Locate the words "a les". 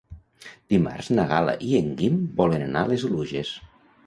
2.87-3.07